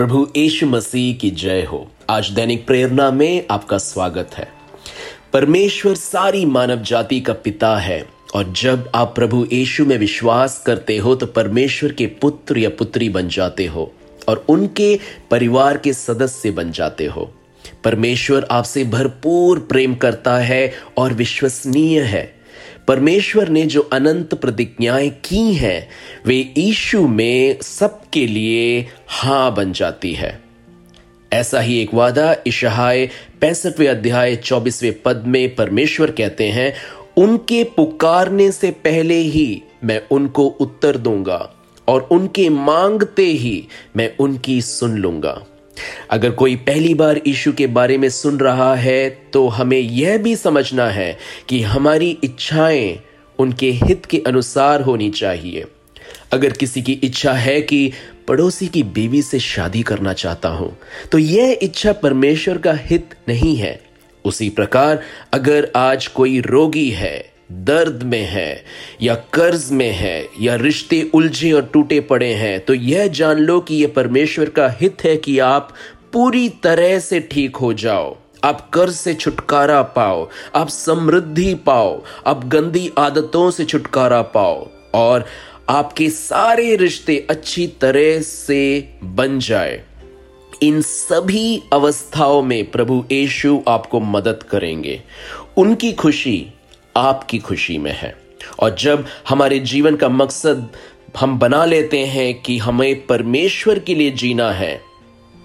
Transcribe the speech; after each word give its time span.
प्रभु 0.00 0.28
यीशु 0.36 0.66
मसीह 0.66 1.14
की 1.14 1.30
जय 1.30 1.62
हो। 1.62 1.90
आज 2.10 2.28
दैनिक 2.30 2.66
प्रेरणा 2.66 3.10
में 3.10 3.46
आपका 3.50 3.78
स्वागत 3.78 4.30
है। 4.34 4.48
परमेश्वर 5.32 5.94
सारी 5.94 6.44
मानव 6.44 6.82
जाति 6.82 7.20
का 7.20 7.32
पिता 7.32 7.76
है 7.76 8.06
और 8.34 8.52
जब 8.52 8.90
आप 8.94 9.14
प्रभु 9.14 9.46
यीशु 9.52 9.84
में 9.84 9.98
विश्वास 9.98 10.62
करते 10.66 10.96
हो 10.96 11.14
तो 11.14 11.26
परमेश्वर 11.26 11.92
के 11.92 12.06
पुत्र 12.06 12.58
या 12.58 12.70
पुत्री 12.70 13.08
बन 13.08 13.28
जाते 13.28 13.66
हो 13.66 13.94
और 14.28 14.44
उनके 14.48 15.00
परिवार 15.30 15.78
के 15.78 15.92
सदस्य 15.92 16.50
बन 16.50 16.72
जाते 16.72 17.06
हो। 17.06 17.34
परमेश्वर 17.84 18.48
आपसे 18.50 18.84
भरपूर 18.84 19.58
प्रेम 19.58 19.94
करता 19.94 20.38
है 20.38 20.74
और 20.96 21.14
विश्वसनीय 21.14 22.00
है। 22.00 22.40
परमेश्वर 22.88 23.48
ने 23.48 23.62
जो 23.62 23.80
अनंत 23.80 24.34
प्रतिज्ञाएँ 24.34 25.10
की 25.10 25.54
हैं, 25.54 25.88
वे 26.26 26.54
ईशु 26.58 27.08
में 27.08 27.58
सबके 28.10 28.26
लिए 28.26 28.86
हाँ 29.08 29.54
बन 29.54 29.72
जाती 29.72 30.12
है। 30.12 30.38
ऐसा 31.32 31.60
ही 31.60 31.80
एक 31.80 31.92
वादा 31.94 32.34
इशहाय 32.46 33.06
पैंसठवें 33.40 33.86
अध्याय 33.88 34.34
चौबीसवें 34.36 34.92
पद 35.02 35.22
में 35.26 35.54
परमेश्वर 35.54 36.10
कहते 36.10 36.48
हैं, 36.48 36.72
उनके 37.16 37.62
पुकारने 37.76 38.50
से 38.52 38.70
पहले 38.84 39.18
ही 39.26 39.62
मैं 39.84 40.00
उनको 40.10 40.46
उत्तर 40.60 40.96
दूँगा 40.96 41.38
और 41.88 42.08
उनके 42.12 42.48
मांगते 42.48 43.26
ही 43.26 43.66
मैं 43.96 44.12
उनकी 44.20 44.60
सुन 44.62 44.98
लूँगा। 44.98 45.40
अगर 46.10 46.30
कोई 46.30 46.56
पहली 46.66 46.94
बार 46.94 47.20
यीशु 47.26 47.52
के 47.52 47.66
बारे 47.66 47.98
में 47.98 48.08
सुन 48.10 48.38
रहा 48.40 48.74
है 48.76 49.08
तो 49.32 49.48
हमें 49.48 49.78
यह 49.78 50.18
भी 50.18 50.36
समझना 50.36 50.90
है 50.90 51.16
कि 51.48 51.62
हमारी 51.62 52.16
इच्छाएँ 52.24 52.98
उनके 53.38 53.70
हित 53.72 54.06
के 54.06 54.22
अनुसार 54.26 54.80
होनी 54.80 55.10
चाहिए। 55.10 55.64
अगर 56.32 56.52
किसी 56.52 56.82
की 56.82 56.92
इच्छा 57.04 57.32
है 57.32 57.60
कि 57.60 57.92
पड़ोसी 58.28 58.66
की 58.68 58.82
बीवी 58.82 59.22
से 59.22 59.38
शादी 59.40 59.82
करना 59.82 60.12
चाहता 60.14 60.48
हूँ 60.48 60.76
तो 61.12 61.18
यह 61.18 61.58
इच्छा 61.62 61.92
परमेश्वर 61.92 62.58
का 62.58 62.72
हित 62.80 63.14
नहीं 63.28 63.56
है। 63.56 63.80
उसी 64.24 64.48
प्रकार, 64.50 65.02
अगर 65.32 65.70
आज 65.76 66.06
कोई 66.06 66.40
रोगी 66.40 66.88
है, 66.90 67.18
दर्द 67.52 68.02
में 68.02 68.24
है, 68.24 68.64
या 69.02 69.14
कर्ज 69.34 69.70
में 69.70 69.90
है, 69.90 70.26
या 70.40 70.54
रिश्ते 70.56 71.02
उलझे 71.14 71.52
और 71.52 71.70
टूटे 71.72 72.00
पड़े 72.00 72.32
हैं 72.34 72.58
तो 72.60 72.74
यह 72.74 73.06
जान 73.10 73.38
लो 73.38 73.58
कि 73.60 73.76
यह 73.76 73.92
परमेश्वर 73.96 74.50
का 74.50 74.68
हित 74.80 75.04
है 75.04 75.16
कि 75.16 75.38
आप 75.38 75.72
पूरी 76.12 76.48
तरह 76.62 76.98
से 76.98 77.20
ठीक 77.30 77.56
हो 77.56 77.72
जाओ। 77.74 78.16
आप 78.44 78.68
कर्ज 78.70 78.94
से 78.94 79.14
छुटकारा 79.14 79.80
पाओ, 79.90 80.28
आप 80.54 80.68
समृद्धि 80.68 81.54
पाओ, 81.66 82.02
आप 82.26 82.44
गंदी 82.46 82.90
आदतों 82.98 83.50
से 83.50 83.64
छुटकारा 83.64 84.20
पाओ, 84.34 84.66
और 84.94 85.24
आपके 85.70 86.10
सारे 86.10 86.76
रिश्ते 86.76 87.26
अच्छी 87.30 87.66
तरह 87.66 88.20
से 88.20 88.88
बन 89.04 89.38
जाए। 89.38 89.84
इन 90.62 90.80
सभी 90.82 91.62
अवस्थाओं 91.72 92.42
में 92.42 92.70
प्रभु 92.70 93.04
यीशु 93.12 93.62
आपको 93.68 94.00
मदद 94.00 94.42
करेंगे। 94.42 95.02
उनकी 95.56 95.92
खुशी 95.92 96.46
आपकी 96.96 97.38
खुशी 97.38 97.78
में 97.78 97.92
है। 97.92 98.16
और 98.60 98.76
जब 98.78 99.06
हमारे 99.28 99.58
जीवन 99.58 99.96
का 99.96 100.08
मकसद 100.08 100.68
हम 101.20 101.38
बना 101.38 101.64
लेते 101.64 101.98
हैं 101.98 102.42
कि 102.42 102.58
हमें 102.58 103.06
परमेश्वर 103.06 103.78
के 103.78 103.94
लिए 103.94 104.10
जीना 104.10 104.52
है, 104.52 104.80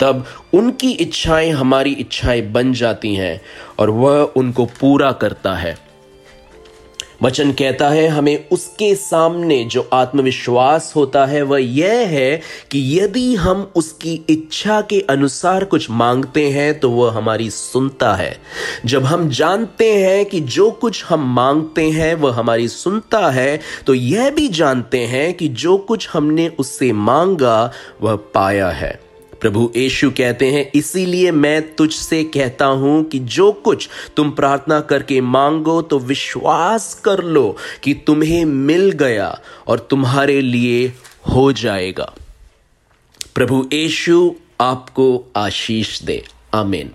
तब 0.00 0.26
उनकी 0.54 0.90
इच्छाएँ 0.90 1.50
हमारी 1.50 1.92
इच्छाएँ 1.92 2.42
बन 2.42 2.72
जाती 2.72 3.14
हैं 3.14 3.40
और 3.78 3.90
वह 3.90 4.32
उनको 4.36 4.64
पूरा 4.64 5.12
करता 5.12 5.54
है। 5.54 5.91
वचन 7.22 7.50
कहता 7.52 7.88
है, 7.88 8.06
हमें 8.08 8.48
उसके 8.52 8.94
सामने 8.94 9.62
जो 9.64 9.88
आत्मविश्वास 9.92 10.92
होता 10.96 11.24
है, 11.26 11.42
वह 11.42 11.60
यह 11.60 12.08
है 12.08 12.40
कि 12.70 12.80
यदि 12.98 13.34
हम 13.34 13.62
उसकी 13.76 14.14
इच्छा 14.30 14.80
के 14.80 15.00
अनुसार 15.10 15.64
कुछ 15.64 15.90
मांगते 15.90 16.48
हैं 16.50 16.78
तो 16.80 16.90
वह 16.90 17.12
हमारी 17.12 17.48
सुनता 17.50 18.14
है। 18.14 18.36
जब 18.86 19.04
हम 19.04 19.28
जानते 19.30 19.92
हैं 19.94 20.24
कि 20.24 20.40
जो 20.40 20.70
कुछ 20.70 21.04
हम 21.04 21.32
मांगते 21.34 21.84
हैं, 21.90 22.14
वह 22.14 22.34
हमारी 22.34 22.68
सुनता 22.68 23.30
है 23.30 23.60
तो 23.86 23.94
यह 23.94 24.30
भी 24.30 24.48
जानते 24.48 24.98
हैं 25.06 25.32
कि 25.34 25.48
जो 25.48 25.76
कुछ 25.78 26.08
हमने 26.12 26.48
उससे 26.58 26.92
मांगा, 26.92 27.72
वह 28.02 28.16
पाया 28.34 28.68
है। 28.70 29.11
प्रभु 29.42 29.72
यीशु 29.76 30.10
कहते 30.10 30.50
हैं, 30.50 30.70
इसीलिए 30.74 31.30
मैं 31.30 31.74
तुझसे 31.74 32.24
कहता 32.24 32.66
हूँ 32.66 33.04
कि 33.04 33.18
जो 33.18 33.52
कुछ 33.52 33.88
तुम 34.16 34.30
प्रार्थना 34.30 34.80
करके 34.80 35.20
मांगो 35.20 35.82
तो 35.82 35.98
विश्वास 35.98 36.94
कर 37.04 37.22
लो 37.24 37.56
कि 37.82 37.94
तुम्हें 37.94 38.44
मिल 38.44 38.90
गया 38.90 39.40
और 39.66 39.86
तुम्हारे 39.90 40.40
लिए 40.40 40.92
हो 41.34 41.52
जाएगा। 41.52 42.12
प्रभु 43.34 43.68
यीशु 43.72 44.34
आपको 44.60 45.32
आशीष 45.36 46.02
दे। 46.02 46.22
आमीन। 46.54 46.90